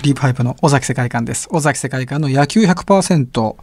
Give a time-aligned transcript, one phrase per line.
[0.00, 1.46] クリープハイプの尾崎世界観です。
[1.50, 3.56] 尾崎世界観の野球100%。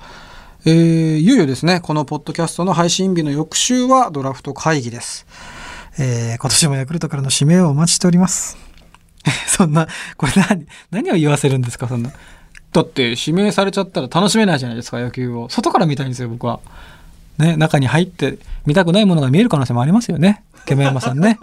[0.67, 5.25] えー、いよいよですね、このポッドキャストの配信日の翌週はドラフト会議です。
[5.97, 8.55] えー、今年もヤクルトからの指名をお待ちしております。
[9.49, 12.11] そんな、これ何、何を言わせるんですか、そんな。
[12.71, 15.49] だって指名されちゃったら楽しめないじゃないですか、野球を。
[15.49, 16.59] 外から見たいんですよ、僕は。
[17.39, 20.43] ね、中に入って見たくないものが見える可能性もありますよね。
[20.67, 21.39] ケメ山さんね。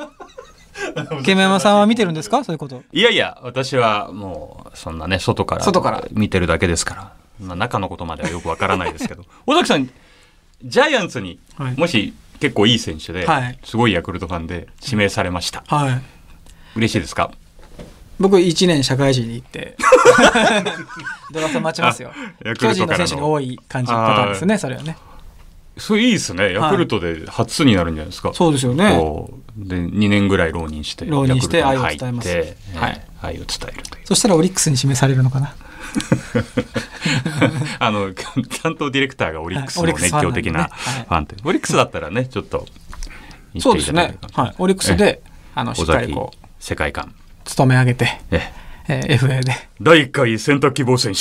[1.25, 2.43] ケメ山さんは見てるんですか？
[2.45, 2.83] そういうこと。
[2.93, 5.63] いやいや、私はもう、そんなね、外から。
[5.63, 7.13] 外から見てるだけですから。
[7.41, 9.25] まあ、中のことまではよくわからないですけど。
[9.47, 9.89] 尾崎さん、
[10.65, 15.63] ジャイアンツにはい、もし結構いい選手で、はいすごいヤクルトファンで指名されました。
[15.67, 16.03] はい。
[16.77, 17.31] 嬉しいですか？
[18.21, 19.77] 僕1年社会人に行って
[21.33, 22.13] ドラフト待ちますよ
[22.61, 24.97] 巨人の選手に多い感じパターンですねそれはね
[25.77, 26.53] それいいですね。
[26.53, 28.33] ヤクルトで初になるんじゃないですか。
[28.33, 28.93] そうですよね。
[29.57, 32.29] で、2年ぐらい浪人して、浪人して愛を伝えます。
[32.31, 33.07] えーはい。
[33.23, 34.07] 愛を伝えるという。
[34.07, 35.55] そしたらオリックスに指名されるのかな？
[37.79, 38.13] あの、
[38.63, 41.37] 担当ディレクターがオリックスの熱狂的なファンって。
[41.45, 42.67] オリックスだったらね、ちょっと
[43.53, 44.17] 言そうですね。
[44.33, 44.55] はい。
[44.59, 45.23] オリックスで
[45.55, 47.15] あのし尾っかり崎こう世界観。
[47.45, 48.53] 勤め上げて、え
[48.89, 49.05] え。
[49.09, 49.55] えー FA で。
[49.81, 51.21] 第1回選択希望選手。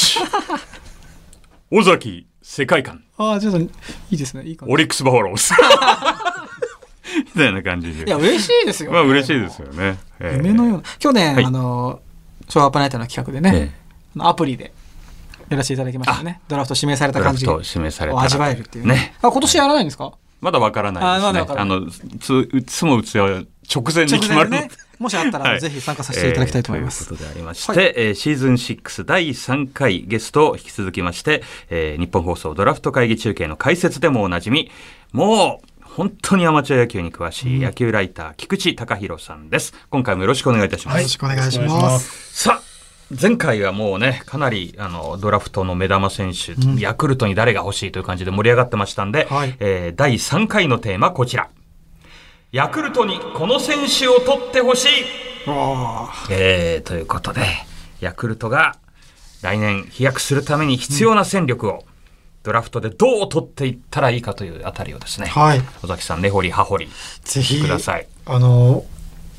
[1.76, 3.04] 尾崎世界観。
[3.18, 3.68] ああちょっとい
[4.12, 4.44] いですね。
[4.44, 5.54] いいオリックスバファローズ。
[7.36, 8.06] みたいな感じで。
[8.06, 9.98] いや嬉しいですよ、まあ嬉しいですよね。
[10.20, 10.38] ええ。
[10.38, 10.84] 夢のような。
[11.00, 11.46] 去年、はい。
[11.46, 12.00] あの
[12.48, 13.74] ショーアップナイトの企画でね、
[14.20, 14.72] アプリで
[15.50, 16.42] やらせていただきましたよね。
[16.48, 18.94] ドラフト指名された感じを味わえるっていうね。
[18.94, 19.16] ね。
[19.24, 20.14] あ今年やらないんですか？
[20.40, 21.60] まだわからないですね。
[21.60, 23.24] あの、つ、うつも打つや
[23.74, 24.52] 直前に決まる
[25.04, 34.72] もしあったら、はいぜひ参加させていただきたいと思います、えーということでありまして、はいえーシーズン6第3回ゲストを引き続きまして、えー日本放送ドラフト会議中継の解説でもおなじみ、
[35.12, 39.74] もう、本当にアマチュア野球に詳しい野球ライター、菊池隆弘さんです。
[39.92, 40.98] 今回もよろしくお願いいたします。
[40.98, 42.44] よろしくお願いします。
[42.44, 42.74] さあ、
[43.22, 51.50] 前回はもうね、かなりあのドラフトの目玉選手、ヤクルトに誰が欲しいという感じで盛り上がってましたんで、はいえー第3回のテーマこちら。
[52.54, 54.88] ヤクルトにこの選手を取ってほし
[55.48, 57.42] いわえーということで、
[58.00, 58.76] ヤクルトが
[59.42, 61.84] 来年飛躍するために必要な戦力を、
[62.44, 65.62] ドラフトでどう取っていったらいいかというあたりをですね、あはい。
[65.84, 66.90] 尾崎さん、根掘り葉掘り
[67.24, 68.08] ぜひ、ください。
[68.28, 68.86] あの、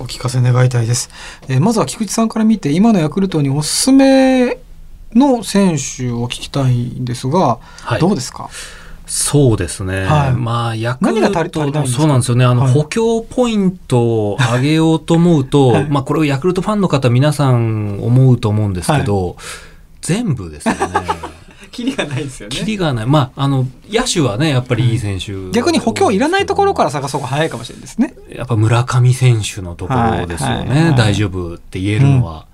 [0.00, 1.08] お聞かせ願いたいです。
[1.48, 4.58] えーまずは菊池さんから見て、今のヤクルトにおすすめ
[5.14, 8.50] の選手を聞きたいんですが、はいどうですか？
[9.06, 10.04] そうですね。
[10.04, 12.44] はいまあ、ヤクルトそうなんですよね。
[12.44, 14.00] あの、はい補強ポイント
[14.32, 19.37] を上げようと思うと、 はいまあ、これをヤクルトファンの方皆さん思うと思うんですけど、
[20.00, 20.81] 全部ですよね。
[21.70, 23.06] キリがないですよキリがない。
[23.06, 28.15] まあ、あの、野手はね、やっぱりいい選手、逆に補強いらないところから探そうが早いかもしれないですね。
[28.31, 30.94] やっぱ村上選手のところですよね。
[30.97, 32.47] 大丈夫って言えるのは。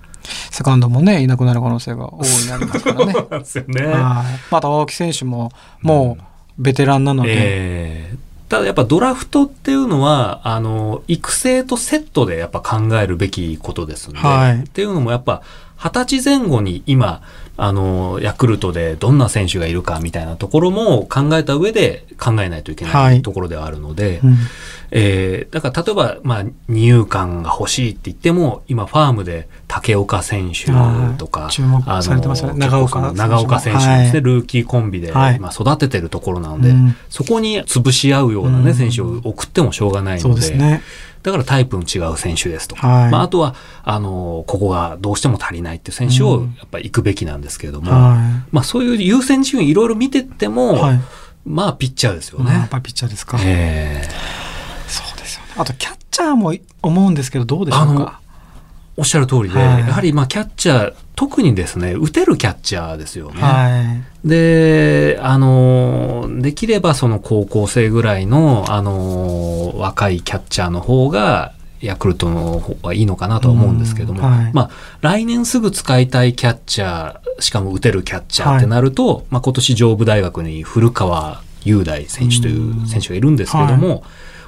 [0.49, 3.13] セカンドもね、いなくなる可能性が大いになりますからね。
[3.29, 5.51] なんですよねはいまた青木選手も、
[5.81, 6.23] もう、
[6.61, 8.17] ベテランなので、ええ
[8.51, 14.59] ただやっぱドラフトっていうのは、あの、育成とセットでやっぱ考えるべきことですんで、はい。
[14.59, 15.41] っていうのもやっぱ、
[15.77, 17.21] 二十歳前後に今、
[17.55, 23.21] あの、ヤクルトでどんな選手がいるかみたいなところも考えた上で考えないといけはないい。
[23.21, 24.37] ところではあるので、うん
[24.91, 30.65] えーだから例えば、まあ、二遊間が欲しいって言っても、今ファームで竹岡選手
[31.17, 40.81] とか、はい注目されてますよね長岡選手も長岡選手ですね、はいルーキーコンビで、はい今育ててるところなので、うんそこに潰し合うようなね、うん選手を送ってもしょうがないそので。
[41.23, 43.53] だからタイプの違う選手ですとか、はいまあ、あとは、
[43.83, 50.47] あの、ここがどうしても足りないっていう選手をうんやっぱり行くべきなんですけれども、はまあそういう優先順位いろいろ見てってい。
[50.47, 50.99] も、はい。
[51.45, 52.45] まあピッチャーですよね。
[52.45, 53.37] まあやっぱピッチャーですか。
[53.39, 54.40] えそうですよね。
[55.57, 58.19] あと、キャッチャーも思うんですけど、どうでしょうか？
[58.97, 59.79] おっしゃる通りで、はい。
[59.79, 63.41] やはりまあキャッチャー、特にですね、打てるキャッチャーですよね。
[63.41, 64.27] はい。
[64.27, 74.51] で、あの、できればその高校生ぐらいの、あの、若いキャッチャーの方が、ヤクルトの方がいいのかなとは思うんですけども、うんはい。
[74.53, 74.69] まあ、
[75.01, 84.03] 来年すぐ使いたいキャッチャー、しかも打てるキャッチャーってなると、まあ今年上武大学に古川雄大選手という選手がいるんですけども、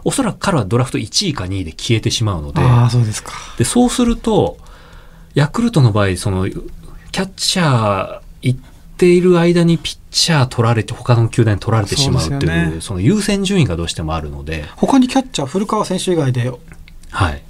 [0.06, 3.32] おそらく彼はドラフト1位か2位で消えてしまうので、ああ、そうですか。
[3.58, 4.58] で、そうすると、
[5.34, 8.60] ヤクルトの場合、その、キャッチャー行っ
[8.98, 16.52] ている間にピッチャー取られて、他の球団に取られてしまうっていう、そねその優先順位がどうしてもあるので、他にキャッチャー、古川選手以外で
[17.12, 17.42] はい。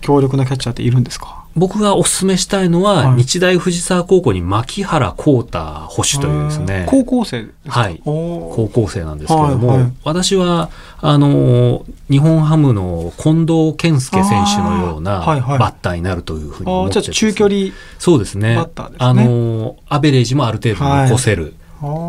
[0.00, 1.41] 強力なキャッチャーっているんですか？
[1.54, 3.16] 僕がお勧めしたいのは、はい。
[3.18, 5.58] 日大藤沢高校に牧原幸太
[5.88, 8.00] 捕手というですね、高校生はい。
[8.04, 9.92] 高校生なんですけども、はいはい。
[10.04, 10.70] 私は
[11.00, 17.60] あの日本ハムの近藤健介選手のようなバッターになるというふうに思ってね中距離
[17.98, 18.56] そうですね。
[18.56, 19.06] バッターですね。
[19.06, 21.54] あのアベレージもある程度残せる、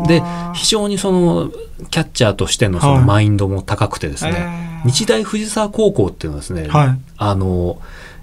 [0.06, 0.22] で
[0.54, 1.50] 非常にその
[1.90, 4.32] キャッチャーとしてのそのはいマインドも高くてですね、
[4.84, 4.90] えー。
[4.90, 6.98] 日大藤沢高校っていうのはですね、はい。
[7.16, 7.78] あの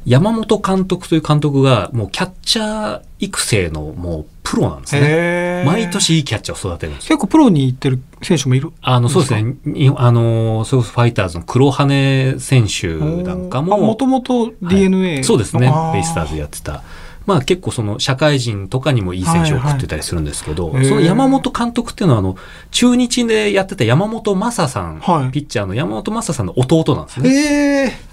[0.06, 5.64] 山本監督という監督がもうキャッチャー育成のもうプロなんですね。
[5.66, 7.18] 毎年いいキャッチャーを育てるんですよ。
[7.18, 8.72] 結構プロに行ってる選手もいる？
[8.82, 9.56] あの、そうですね。
[9.64, 12.88] にあの、それこそファイターズの黒羽選手
[13.24, 13.78] なんかも。
[13.78, 15.72] もともと DNA、はいそうですね。
[15.72, 16.84] あベイスターズやってた。
[17.28, 22.36] まあ結構その社会人とかにもいい選手を送ってたりするんですけど、はいはいその山本監督っていうのはあの、
[22.72, 28.11] 中日でやってた山本正さん、はいピッチャーの山本正さんの弟なんですね。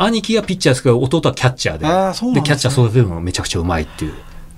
[0.00, 2.42] ええ兄貴がピッチャーですけど、弟はキャッチャーで、ですね。
[2.42, 4.14] キャッチャー育てるのがめちゃくちゃうまいっていう。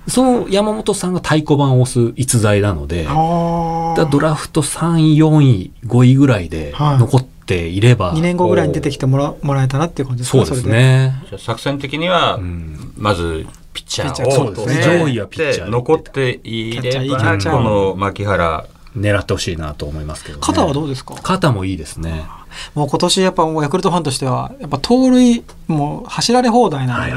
[0.09, 6.99] その山本さんが太鼓判を押す逸材なので、ドラフト3位、4位、5位ぐらいではい。
[6.99, 10.45] 残っていれば、2年後ぐらいに出てきてもらもらえたらっていう感じですか？
[10.45, 11.15] そうですね。
[11.39, 12.93] 作戦的には、うん。
[12.97, 15.71] まずピッチャーを上位はピッチャーで。
[15.71, 18.65] 残っていればこの牧原
[18.97, 20.43] 狙ってほしいなと思いますけど、ね。
[20.45, 21.15] 肩はどうですか？
[21.23, 22.27] 肩もいいですね。
[22.75, 27.13] もう今年やっぱもうヤクルトファンとしてはやっぱ盗塁もう走られ放題なので、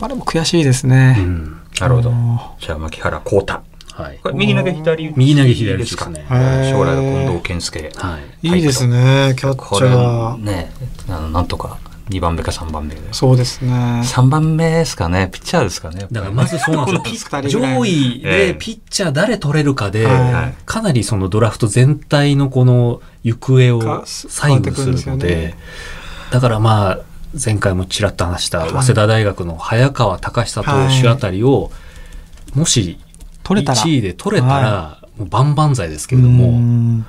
[0.00, 1.60] あれも悔しいですね、うん。
[1.80, 2.10] なるほど。
[2.12, 3.62] あじゃあ牧原幸太。
[3.92, 4.18] はい。
[4.22, 6.26] これ右投げ左打ち右投げ左打ちですかね
[6.70, 7.90] 将来の近藤健介。
[7.96, 8.48] はい。
[8.48, 10.36] いいですねキャッチャー。
[10.36, 10.70] ね
[11.08, 11.78] あのなんとか
[12.10, 13.00] 2番目か3番目で。
[13.12, 13.72] そうですね。
[14.04, 15.28] 3番目ですかね。
[15.32, 17.42] ピッチャーですかねだからまずそうなんですよ。
[17.48, 18.46] 上位ええ。
[18.48, 20.54] でピッチャー誰取れるかで、はい。
[20.66, 25.58] かなりそのドラフト全体のこの行方かを左右するので、ね。
[26.32, 26.98] だからまあ、
[27.42, 31.70] 前回もちらっと話した早稲田大学の早川隆久投手あたりを、
[32.54, 32.98] もし
[33.44, 33.78] 取れたら。
[33.78, 37.06] 1位で取れたら、はもう万々歳ですけれどうも、ん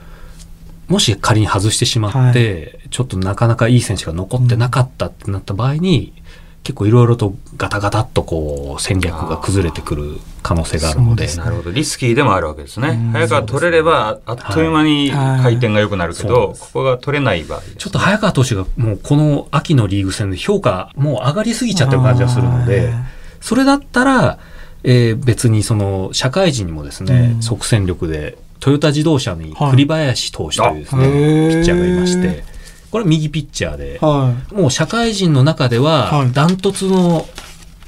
[0.91, 6.13] もし仮に外してしまって、ちょっとなかなかいい選手が残ってなかったってなった場合に、
[6.63, 11.27] 結構いろいろとガタガタっとこう戦略が崩れてくる可能性があるので。
[11.35, 11.71] なるほど。
[11.71, 12.89] リスキーでもあるわけですね。
[12.89, 13.11] うん。
[13.13, 15.41] 早川取れればあっという間にはい。
[15.41, 16.61] 回転が良くなるけどそうです。
[16.61, 17.65] ここが取れない場合ね。
[17.77, 22.93] ちょっと早川投手がもうこの秋のリーグ戦で評価もう上がりすぎちゃってる感じがするので、
[23.39, 24.37] それだったら、
[24.83, 27.41] えー別にその社会人にもですね、うん。
[27.41, 32.43] 即戦力でトヨタ自動車にはい栗林投手というですね、あへーピッチャーがいまして、
[32.91, 37.27] これは右ピッチャーで、はもう社会人の中でははいダントツの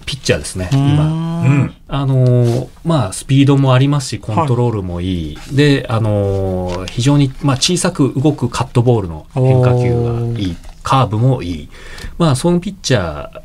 [0.06, 1.24] ピッチャーですね、い今。
[1.44, 5.38] うんあのーまあ、スピードもありますし、コントロールもいい。
[5.52, 10.58] で、あのー非常に、まあ、小さく動くカットボールの変化球がいい。
[10.82, 11.70] カーブもいい。
[12.18, 13.42] まあ、そのピッチャー、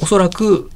[0.00, 0.70] おそらく、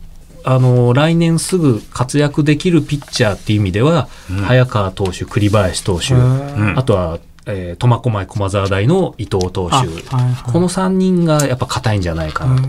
[0.49, 4.37] あのー来年すぐ活躍できるピッチャーっていう意味では、うん。
[4.39, 6.79] 早川投手、栗林投手、うん。
[6.79, 9.75] あとは、えー苫小牧駒沢大の伊藤投手。
[9.75, 10.53] あはいはい。
[10.53, 12.69] この3人がやっぱ硬いんじゃないかなと。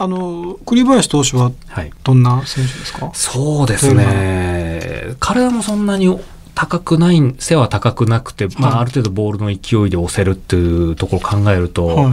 [0.00, 1.90] あの栗林投手ははい。
[2.04, 3.10] どんな選手ですか？
[3.14, 5.14] そうですね。
[5.18, 6.14] 体もそんなに
[6.54, 8.80] 高くない、背は高くなくて、まあ、はい。
[8.82, 12.12] ある程度ボールの勢いで押せるっていうところを考えると、はい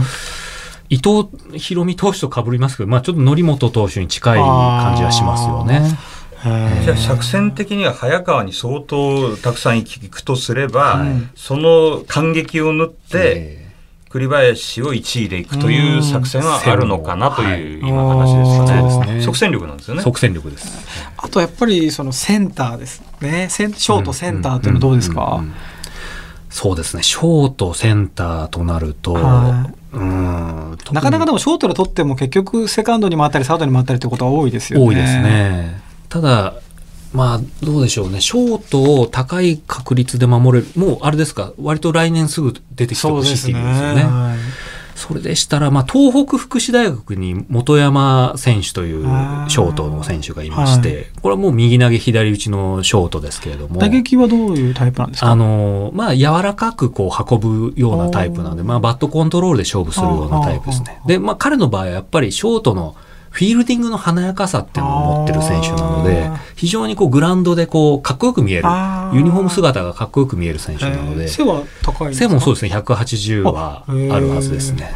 [0.88, 1.28] 伊藤
[1.58, 5.82] 博美投手と被りますけど、まあ、ちょっと則本投手に近い感じはしますよね。
[6.84, 11.08] じゃあ作戦的には早川に相当たくさん行くとすれば、はい。
[11.34, 13.66] その感激を縫ってえ
[14.08, 17.90] 栗林を1位で行くという作戦はあるのかなというはい。
[17.90, 19.22] 今話ですね。
[19.22, 20.00] 即戦力なんですよね。
[20.00, 20.72] ー即戦力です。
[21.16, 23.48] あとやっぱりそのセンターですね。
[23.50, 25.42] ショートセンターっていうのはどうですか、
[26.50, 27.02] そうですね。
[27.02, 34.86] ショート、センターとなると、はうんなかなかでもショートで取っても結局セカンドに回ったりサードに回ったりってことは多いですよね。
[34.86, 35.14] 多いです。
[35.14, 35.80] ね。
[36.08, 36.54] ただ、
[37.12, 38.20] まあ、どうでしょうね。
[38.20, 40.70] ショートを高い確率で守れる。
[40.78, 43.58] もう、あれですか、割と来年すぐ出てきてそうほしいってですね。
[43.58, 44.04] いうですよね。
[44.96, 49.04] はいそれでしたら、まあ、東北福祉大学に本山選手という
[49.48, 53.78] ショートの選手がいまして、これはもう右投げ左打ちのショートですけれども。
[53.78, 55.30] 打撃はどういうタイプなんですか？
[55.30, 57.38] あの、まあ、柔らかくこう運
[57.70, 61.00] ぶようなタイプなので、まあ、バットコントロールで勝負するようなタイプですね。
[61.06, 62.96] で、まあ、彼の場合はやっぱりショートの
[63.36, 68.64] フィールディングの華やかさっていうのを持ってる選手なので非常にこうグラウンドでこうかっこよく見える
[69.12, 71.28] ユニフォーム姿がかっこよく見える選手なので、えー。
[71.28, 74.90] 背は高い背もそうですね、180はあるはずですね。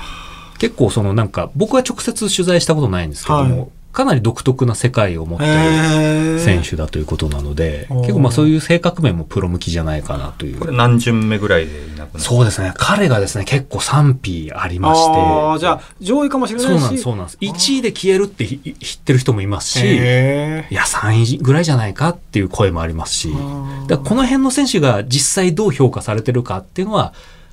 [0.59, 10.67] 結構そのなんか、僕は直接取材したことないんですけども、かなり独特な世界を持っている選手だということなので、結構まあそういう性格面もプロ向きじゃないかなというこ。
[10.69, 12.73] れ何巡目ぐらいでいなくなるそうですね。
[12.77, 15.11] 彼がですね、結構賛否ありまして。
[15.13, 16.71] ああ、じゃあ、上位かもしれないし。
[16.71, 17.39] そうなんです、そうなんです。
[17.41, 27.13] 1位で消えるってひ知ってる人もいますし、へいや、3位ぐらいじゃないかっていう声もありますし、ーだこの辺の選手が実際どう評価されてるかっていうのは、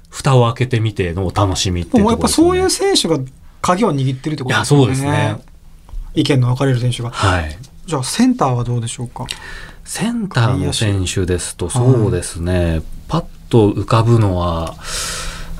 [0.09, 2.85] 蓋を開けてみてのお楽しみっていうもうやっぱところです、ね。
[2.85, 4.77] そういう選手が鍵を握ってるってことですね。
[4.77, 5.39] いやそうですね。
[6.17, 7.11] 意見の分かれる選手が。
[7.11, 7.57] はい。
[7.85, 9.25] じゃあ、センターはどうでしょうか？
[9.85, 14.75] センターの選手ですと、そうですね、パッと浮かぶのは、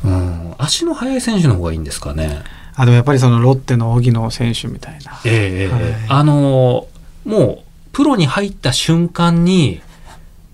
[0.03, 2.41] うん、足の速い選手の方がいいんですかね。
[2.75, 5.19] あ、でもやっぱりそのロッテの荻野選手みたいな。
[5.25, 6.87] ええええはいあの
[7.23, 7.59] もう
[7.93, 9.81] プロに入った瞬間に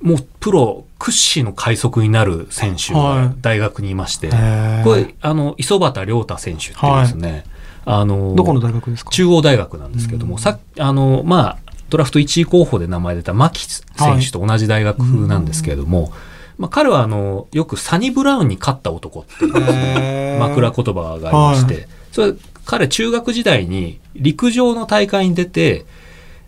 [0.02, 7.44] もうプロ屈指の快速になる選手はいが大学にいまして、へーこれあの磯端亮太選手っていうですね、
[7.86, 9.12] あのどこの大学ですか？
[9.12, 10.40] 中央大学なんですけども、うん。
[10.40, 16.12] さあのまあドラフト1位候補で名前出た牧選手と同じ大学なんですけれども、
[16.58, 22.34] まあ、彼はあのよくサニブラウンに勝った男っていう枕言葉がありまして、はそれ
[22.66, 25.86] 彼中学時代に陸上の大会に出て、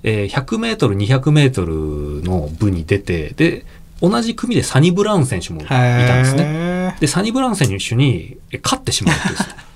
[0.04, 3.66] えー、100メートル200メートルの部に出てで
[4.02, 5.76] 同じ組でサニブラウン選手もいた
[6.20, 6.44] んですね。
[6.44, 6.98] ね。
[7.00, 9.50] でサニブラウン選手にえ勝ってしまうっていうです。
[9.50, 9.56] ね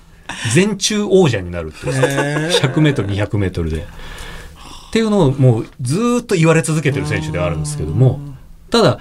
[0.54, 1.92] 全中王者になるっていう。
[2.00, 3.78] ですね100メートル200メートルで。
[3.78, 8.18] っていうのをもうずーっと言われ続けてる選手ではあるんですけども
[8.70, 8.98] ただ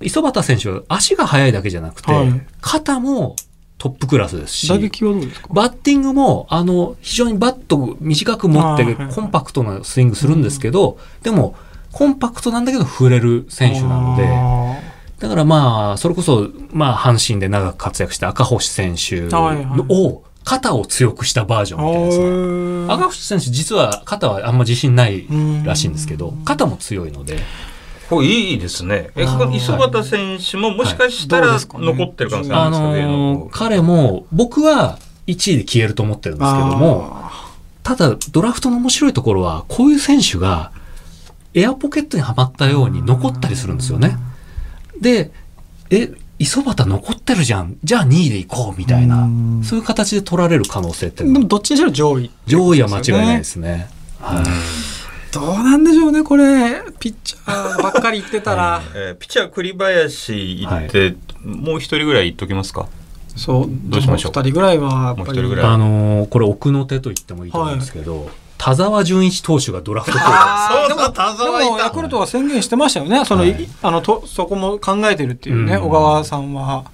[0.00, 2.46] 磯端選手は足が速いだけじゃなくて、はい。
[2.60, 3.34] 肩も
[3.78, 5.48] トップクラスですし打撃はどうですか？
[5.50, 11.56] バッティングも、あの、非常にバットを短く持ってコンパクトなスイングするんですけど、でも、
[11.90, 14.80] コンパクトなんだけど振れる選手なので、あ
[15.18, 19.24] だからまあ、それこそ、まあ、阪神で長く活躍した赤星選手
[19.88, 22.24] を、肩を強くしたバージョンみたいなですね。
[22.24, 22.92] ー。
[22.92, 25.26] 赤星選手実は肩はあんま自信ない
[25.64, 27.38] らしいんですけど、肩も強いので、
[28.10, 29.10] これいいですね。
[29.16, 31.60] 磯端選手ももしかしたらはい。
[31.74, 33.48] 残ってる可能性ああるんですか、上のの方。
[33.50, 37.48] 彼も、僕は1位で消えると思ってるんですけども、あ
[37.82, 40.72] ただドラフトの面白いところはこういう選手が
[41.54, 44.16] エアポケットにはまったように残ったりするんですよね。
[45.00, 45.30] で
[45.90, 47.76] え磯端残ってるじゃん。
[47.84, 49.22] じゃあ2位で行こうみたいな。
[49.22, 49.62] うん。
[49.64, 52.30] そういう形で取られる可能性ってーでもどっちにしろ上位。
[52.46, 53.88] 上位は間違いないですね。
[54.20, 54.44] はい。
[55.32, 56.82] どうなんでしょうね、これ。
[56.98, 58.82] ピッチャーばっかり言ってたら。
[58.94, 62.86] えーピッチャー栗林行って、もう一人ぐらい言っときますか？
[63.36, 64.32] そう、どうしましょう？
[64.34, 65.32] 二人ぐらいは、やっぱり。
[65.32, 65.66] もう一人ぐらい。
[65.66, 68.30] あのーこれ奥の手と言ってもいいと思うんですけど、
[68.62, 71.64] 田沢純一投手がドラフト 候補でもそう田沢いた。
[71.64, 73.24] でもヤクルトは宣言してましたよね。
[73.24, 75.82] その、はいいあのとそこも考えてるっていうね、うん。
[75.82, 76.84] 小川さんは。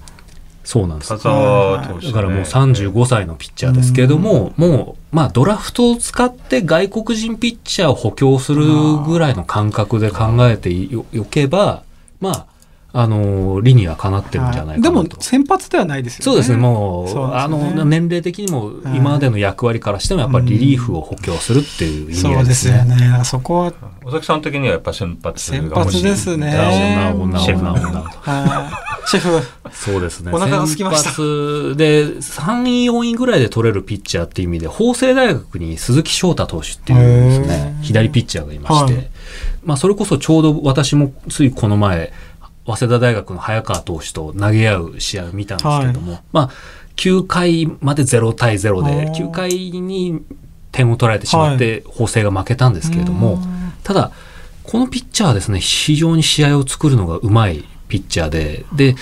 [0.63, 1.09] そうなんです。
[1.09, 8.65] 田沢投手、ね、だからもう35歳のピッチャーですけれども、もう、まあドラフトを使って外国人ピッチャーを補強する
[9.05, 11.83] ぐらいの感覚で考えてよよけば、
[12.19, 12.45] まあ、
[12.91, 15.15] あの、理にはかなってるんじゃないかでなと。
[15.17, 16.23] も先発ではないですよね。
[16.25, 22.77] そうですね、もう、そうなんですあの、年齢的にも今までの役割からしてもやっぱりリリーフを補強するっていう意味そうで合いですすね。
[22.79, 23.05] よね。
[23.19, 23.73] あそこは、
[24.05, 26.69] 尾崎さん的にはやっぱ先発が先発ですねな
[27.13, 28.69] おなおなおシェフなおなおは
[29.05, 29.47] いシェフ。
[29.71, 30.31] そうですね。
[30.33, 39.09] お腹が空きました先発で、3位、4位ぐらいで取れるピッチャーっていう意味で、法政大学に鈴木翔太投手っていうですへね、ー左ピッチャーがいまして、はい
[39.63, 42.11] まあ、それこそちょうど私もついこの前、
[42.75, 46.49] 早稲田大学の早川投手と投げ合う試合を見たんですけども、まあ、
[46.95, 50.21] 9回まで0対0で、あー9回に
[50.71, 53.39] 点を取られてしまって、法政が負けたんですけれども、
[53.83, 54.11] ただ、
[54.63, 58.95] このピッチャーはですね、非常に試合を作るのがうまいピッチャーで、で、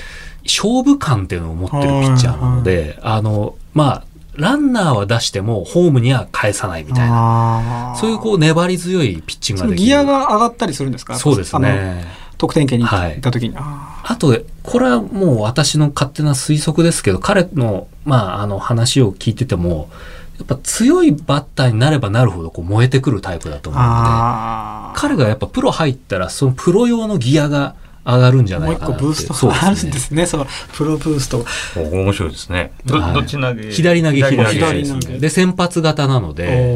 [0.45, 4.03] 勝負感っていうのを持ってるピッチャーなので、あの、まあ、
[4.35, 9.85] ランナーは出してもホームには返さないみたいな、そういうこう粘り強いピッチングができる。
[9.87, 11.15] ギアが上がったりするんですか？
[11.15, 12.05] そうですね。
[12.37, 13.55] 得点圏に行った時に。
[13.57, 19.89] ああと、これはもう私の勝手な推測ですけど、彼の、まあ、あの話を聞いてても、
[20.37, 24.99] やっぱ強いバッターになればなるほどこう燃えてくるタイプだとー思うので。
[24.99, 27.75] 彼がやっぱプロ入ったら、そのプロ用のギアが
[28.05, 28.99] 上がるんじゃないかなって。
[28.99, 30.25] 個ブーストそうがあるんねですね。
[30.25, 31.43] そのプロブースト。
[31.75, 32.71] お面白いですね。
[32.85, 33.71] ど,、はいどっち投げ？
[33.71, 35.19] 左投げ、左投げ左投げですね。
[35.19, 36.75] で、先発型なので、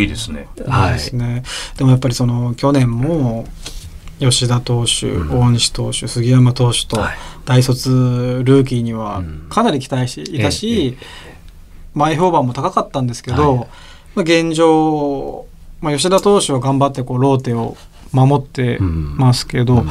[0.00, 0.48] いいですね。
[0.66, 1.42] はいいいですね。
[1.76, 3.46] でもやっぱりその去年も
[4.18, 5.40] 吉田投手、うん。
[5.40, 7.16] 大西投手、杉山投手とはい。
[7.44, 9.46] 大卒ルーキーにはうん。
[9.48, 10.96] かなり期待していたし、
[11.94, 13.68] 前評判も高かったんですけど、はい。
[14.16, 15.46] まあ、現状、
[15.80, 17.76] まあ、吉田投手は頑張ってこうローテを
[18.12, 19.84] 守ってますけど、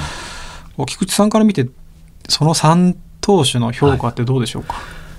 [0.88, 1.68] 菊池さんから見て
[2.28, 4.76] その3投手の評価ってどうでしょうか、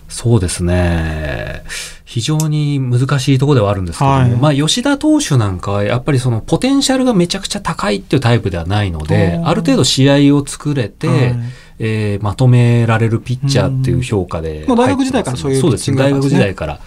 [0.09, 1.63] そうですね。
[2.07, 4.31] 非常に難しいところではあるんですけども、はい。
[4.31, 11.37] まあ吉田投手なんかはやっぱりそのポテンシャルがめちゃくちゃ高いっていうタイプではないのである程度試合を作れて、はい。
[11.79, 16.81] えーまとめられるピッチャーっていう評価でまあ大学時代からそういうそうですね、大学時代から。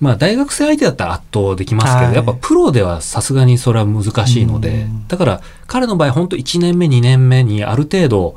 [0.00, 2.14] まあ大学生相手だったら圧倒できますけど、はい。
[2.16, 8.36] やっぱプロではさすがにそれは難しいのでうん、だから彼の場合本当1年目2年目にある程度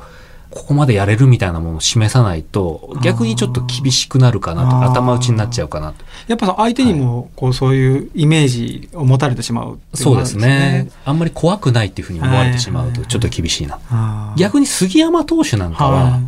[0.54, 10.90] ここまでやれるみたいなものを示さないと逆にちょっと厳しくなるかなと頭打ちになっちゃうかなとやっぱ相手にもこうそういうイメージを持たれてしまうっていそうですね。
[11.04, 14.34] あんまり怖くないっていうふうに思われてしまうとちょっと厳しいな。
[14.36, 16.20] 逆に杉山投手なんかは、はい。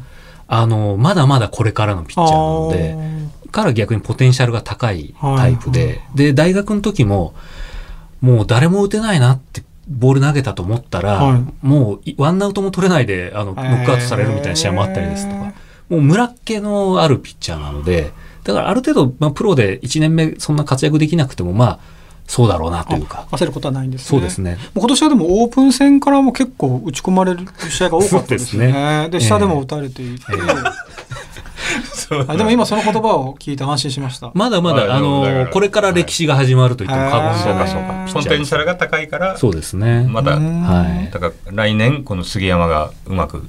[0.48, 2.96] あの、まだまだこれからのピッチャーなので、
[3.52, 7.34] 彼は逆にポテンシャルが高いタイプで、で、大学の時も、
[8.20, 15.52] もう誰も打てないなってボール投げたと思ったら、はいもういワンアウトも取れないで、あの、ノックアウトされるみたいな試合もあったりですとか、
[15.88, 18.12] もう村っ気のあるピッチャーなので、
[18.44, 21.78] だからある程度、まあ、プロで1年目そんな活躍できなくても、まあ、
[22.26, 23.26] そうだろうなというか。
[23.30, 24.06] 焦ることはないんですね。
[24.08, 24.58] そうですね。
[24.74, 27.40] 今年はでもオープン戦からも結構打ち込まれる
[27.70, 28.66] 試合が多かったですね。
[28.66, 30.85] ですねで下でも打たれていて、あ
[32.08, 34.30] でも今その言葉を聞いて安心しました。
[34.34, 38.12] まだまだ、あの、これから歴史が始まると言っても過言でそうはない。
[38.12, 40.06] ポテンシャルが高いからそうですね。
[40.08, 41.10] まだうんはい。
[41.10, 43.44] だから来年この杉山がうまく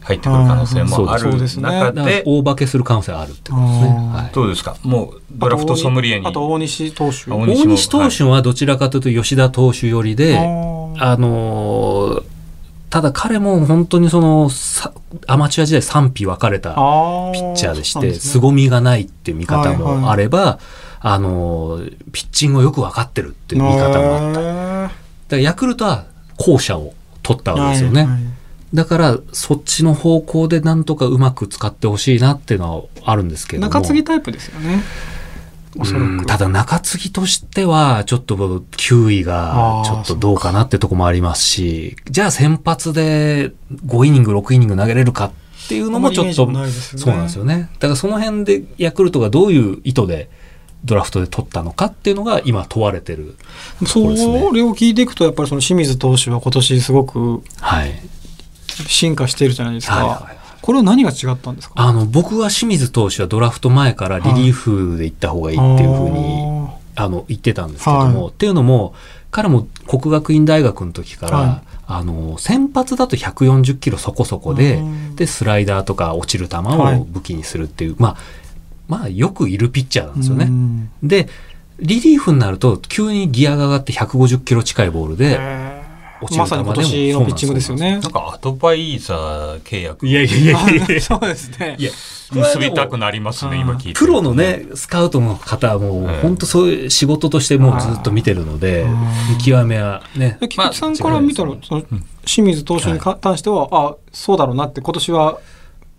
[0.00, 1.56] 入ってくる可能性もあるそうです。
[1.58, 1.62] ね。
[1.62, 3.88] 中で大化けする可能性があるってことですね。
[3.88, 4.34] はい。
[4.34, 4.76] どうですか。
[4.82, 6.26] もうドラフトソムリエに。
[6.26, 7.30] あと大西投手。
[7.30, 10.42] あ大大西投手はどちらかというと吉田投手寄りで、あ
[11.16, 12.22] のー
[12.90, 14.92] ただ彼も本当にそのさ
[15.28, 20.58] アマチュア時代賛否分かれたピッチャーでして、凄みがないっていう見方もあれば、
[21.00, 24.42] あのーピッチングをよく分かってるっていう見方もあった。
[24.42, 24.92] だか
[25.30, 26.06] へらヤクルトは
[26.36, 26.92] 後者を
[27.22, 28.08] 取ったーわけですよね。
[28.74, 33.72] だからそっちの方向でなんとかうまく使ってほしいなっていうのはあるんですけれども。
[33.72, 34.82] 中継ぎタイプですよね。
[35.78, 36.04] おそらく。
[36.04, 43.52] うんただ中継ぎとしてはちょっと球威がちょっとどうかなってとこもありますしじゃあ先発で
[43.86, 46.34] 5イニング6イニング投げれるかっていうのもちょっとね。
[46.34, 46.52] そう
[47.14, 47.68] なんですよね。
[47.74, 50.30] だからその辺でヤクルトがどういう意図で
[50.84, 53.36] ドラフトで取ったのかっていうのが今問われてる
[53.86, 54.50] そこですね。
[54.52, 57.92] れを聞いていくと、やっぱりその清水投手は今年すごくはい。
[58.86, 59.94] 進化しているじゃないですか。
[59.96, 61.74] はいはいこれは何が違ったんですか？
[61.76, 68.32] あの僕は清水投手はドラフト前からリリーフで行った方がいいっていうふうにあの言ってたんですけども、はい。
[68.32, 68.94] っていうのも
[69.30, 71.70] 彼も国学院大学の時から、はい。
[71.92, 75.16] あの先発だと140キロそこそこでうん。
[75.16, 77.00] でスライダーとか落ちる球はい。
[77.00, 78.16] を武器にするっていう、まあ
[78.86, 80.44] まあよくいるピッチャーなんですようね。
[80.44, 80.90] ん。
[81.02, 81.28] で
[81.78, 85.79] リリーフになると急にギアが上がって150キロ近いボールで
[86.36, 87.92] まさに今年のピッチングですよね。
[87.92, 88.02] なん。
[88.02, 90.06] かアドバイザー契約。
[90.06, 90.86] いやいやいやいや。
[90.86, 91.76] いやそうですね。
[91.78, 91.90] いや
[92.32, 93.98] 結びたくなりますね今聞いて。
[93.98, 98.86] プロのねスカウトの方はも本当そういう仕事としてもうずっと見てるので
[99.36, 100.38] 見極めはね。
[100.40, 101.82] で菊池さんから見たら、その
[102.24, 105.38] 清水投手に関しては、あそうだろうなって、今年は、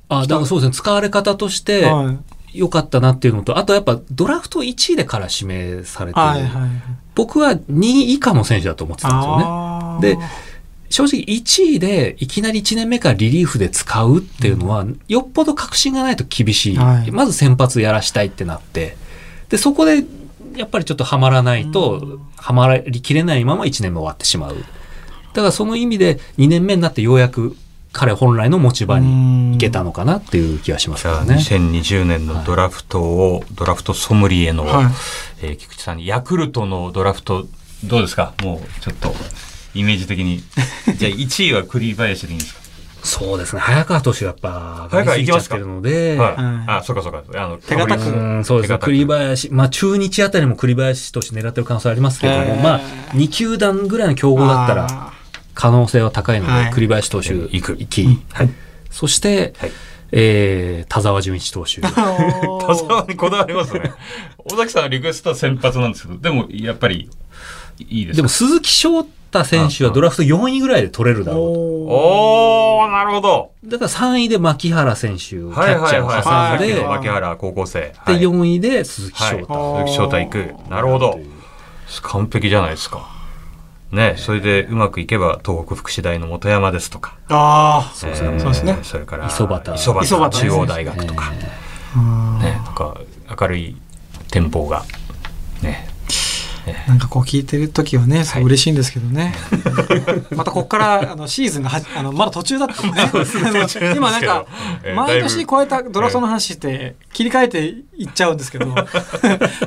[0.07, 0.73] あだからそうですね。
[0.73, 2.17] 使われ方としてはい
[2.54, 6.70] 良かったなっていうのとあとやっぱドラフト1位でから指名されてる、はいはい。
[7.16, 10.26] 僕は2位以下の選手だと思ってたんですよね。
[10.26, 10.52] で
[10.90, 17.12] 正直1位でいきなり1年目からリリーフで使うっていうのは、よっぽど確信がないと厳しい、はい。
[17.12, 18.98] まず先発やらしたいってなって。
[19.48, 20.04] でそこで
[20.58, 24.58] やっぱりちょっとはまらないと、はまりきれないまま1年目終わってしまう。
[25.34, 27.56] だからその意味で2年目になってようやく
[27.93, 31.39] 彼本来の持ち場に行けたのかなっていう気がしますじゃあけどね。
[31.41, 34.86] 2020年のドラフトを、ドラフトソムリエの、はい。
[35.43, 37.47] えー菊池さんにヤクルトのドラフト
[37.84, 38.34] どうですか？
[38.43, 39.13] もうちょっと
[39.73, 40.41] イメージ的に。
[40.97, 42.62] じゃあ1位は栗林でいいんですか？
[43.04, 43.60] そうですね。
[43.62, 46.36] 早川投手がやっぱ早川上がりすぎちゃってるので、はい、はい。
[46.67, 47.23] あそうかそうか。
[47.36, 48.43] あの手堅く。
[48.45, 48.77] そうですね。
[48.80, 52.80] 栗林、まあ中日あたりも栗林として狙ってる可能性ありますけども、まあ
[53.15, 55.13] 2球団ぐらいの競合だったらあ
[55.54, 56.72] 可能性は高いので、はい。
[56.72, 58.50] 栗林投手行く行き、はい。
[58.90, 59.72] そして、はい。
[60.14, 61.80] えー田沢純一投手。
[61.82, 62.76] 田ー。
[62.88, 63.94] 沢にこだわりますね。
[64.52, 67.10] 尾崎さんのリクエストは先発なんですけどでもやっぱり
[67.80, 68.18] いいですか？
[68.18, 71.50] でも鈴木翔太選手はドラフト4位ぐらいで取れるだろうと。
[71.52, 73.52] おおーなるほど。
[73.64, 75.94] だから3位で牧原選手、キャッチはいはい。
[75.94, 76.20] ャーをは
[76.56, 77.80] い挟んで、さっきの牧原高校生。
[77.80, 78.20] ではい。
[78.20, 79.38] 4位で鈴木翔はい。
[79.44, 79.86] 太。
[79.86, 80.56] 鈴木翔太行く。
[80.70, 81.20] なるほど。
[82.02, 83.08] 完璧じゃないですか
[83.91, 87.17] ねそれでうまくいけば東北福祉大の本山ですとか。
[87.30, 88.39] ああ、そうですね。
[88.39, 88.77] そうですね。
[88.84, 89.69] それから磯端。
[89.75, 91.32] 磯端中央大学とか、
[91.95, 92.97] うんねなんか
[93.39, 93.75] 明るい
[94.30, 94.84] 展望が
[95.62, 95.90] ね
[96.88, 99.34] なんかこう聞いてる時はね、すごい嬉しいんですけどね。
[100.36, 103.93] またここからあのシーズンがはあのまだ途中だったん でね。
[103.95, 104.45] 今なんか
[104.84, 107.65] えー毎年超えたドラフトの話って切り替えて
[107.97, 108.67] いっちゃうんですけど、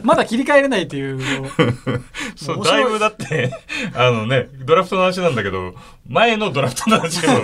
[0.02, 1.20] まだ切り替えれないっていう。
[2.36, 3.50] そう面白いだいぶだって
[3.94, 5.74] あのねドラフトの話なんだけど
[6.08, 7.34] 前のドラフトの話でね。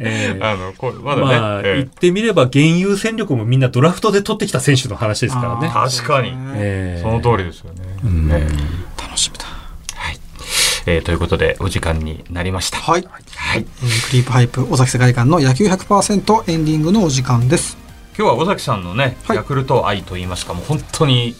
[0.00, 0.42] ええ。
[0.42, 1.74] あのこうまだね、まあ、ええ。
[1.76, 5.70] 言ってみれば、現有戦力もみんなドラフトで取ってきた選手の話ですからね。
[5.72, 6.32] 確かに。
[6.54, 7.02] ええ。
[7.02, 8.30] その通りですよね、ん。
[8.32, 8.46] え
[9.00, 9.44] 楽しみだ。
[9.94, 10.18] えはい。
[10.86, 12.78] えーということでお時間になりました。
[12.78, 13.06] はい。
[13.36, 13.66] はい。
[13.82, 17.76] えークリープハイプ尾崎世界観の野球100%エンディングのお時間です。
[18.16, 19.36] 今日は尾崎さんのね、はい。
[19.36, 21.34] ヤクルト愛といいますかもう本当に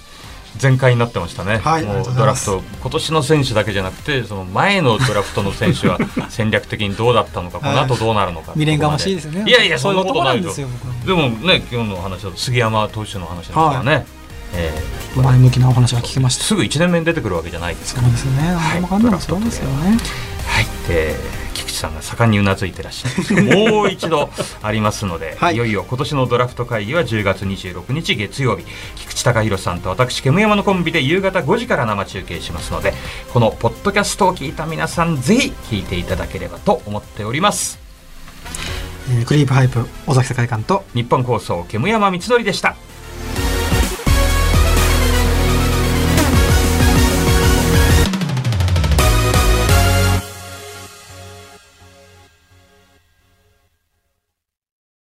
[0.56, 5.98] 全開になってましたね、はいもうドラフト今年の選手だけじゃなくてその前のドラフトの選手は
[6.30, 9.44] 戦略的にどうだったのか、この後どうなるのか未練がましいですよね。
[9.46, 10.44] いやいやそんなことないよ。
[10.44, 10.68] ですよ。
[11.04, 14.06] 僕でもね今日の話だと杉山投手の話ですからね、
[14.56, 16.44] えー前向きなお話が聞けました。
[16.44, 18.08] すぐ1年目に出てくるわけじゃないですから。
[18.08, 18.54] そうですよね。
[18.54, 18.74] はい。
[18.74, 19.96] 何もかんでもそうですよね。
[20.46, 24.28] はい、えー菊池さんが盛んにうなずいてらっしゃるもう一度
[24.60, 25.54] ありますので、 はい。
[25.54, 28.64] い、よいよ今年のドラフト会議は10月26日月曜日。
[28.96, 32.92] 菊池隆弘さんと私煙山のコンビで夕方5時から生中継しますので
[33.32, 37.78] このポッドキャストを聞いた皆さんぜひ聞いていただければと思っております。
[39.12, 42.74] えークリープハイプ尾崎世界観と日本放送煙山光則でした